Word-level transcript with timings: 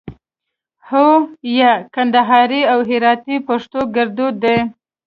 هو 0.89 1.09
👍 1.23 1.27
یا 1.59 1.71
👎 1.79 1.87
کندهاري 1.95 2.61
او 2.71 2.79
هراتي 2.89 3.35
پښتو 3.47 3.79
کړدود 3.95 4.35
دی 4.43 4.57